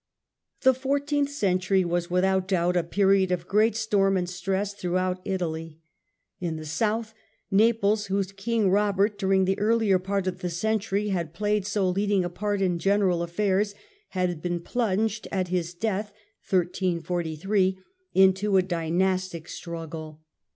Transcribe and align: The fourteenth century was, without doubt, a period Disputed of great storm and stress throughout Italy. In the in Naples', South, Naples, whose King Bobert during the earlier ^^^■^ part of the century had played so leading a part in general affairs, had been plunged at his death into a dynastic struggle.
The 0.61 0.73
fourteenth 0.73 1.29
century 1.29 1.85
was, 1.85 2.09
without 2.09 2.47
doubt, 2.47 2.75
a 2.75 2.81
period 2.81 3.27
Disputed 3.29 3.45
of 3.45 3.51
great 3.51 3.75
storm 3.75 4.17
and 4.17 4.27
stress 4.27 4.73
throughout 4.73 5.21
Italy. 5.25 5.77
In 6.39 6.55
the 6.55 6.63
in 6.63 6.65
Naples', 6.65 6.69
South, 6.71 7.13
Naples, 7.51 8.05
whose 8.07 8.31
King 8.31 8.71
Bobert 8.71 9.19
during 9.19 9.45
the 9.45 9.59
earlier 9.59 9.99
^^^■^ 9.99 10.03
part 10.03 10.25
of 10.25 10.39
the 10.39 10.49
century 10.49 11.09
had 11.09 11.35
played 11.35 11.67
so 11.67 11.87
leading 11.87 12.25
a 12.25 12.31
part 12.31 12.63
in 12.63 12.79
general 12.79 13.21
affairs, 13.21 13.75
had 14.07 14.41
been 14.41 14.61
plunged 14.61 15.27
at 15.31 15.49
his 15.49 15.75
death 15.75 16.11
into 16.51 18.57
a 18.57 18.61
dynastic 18.63 19.47
struggle. 19.47 20.21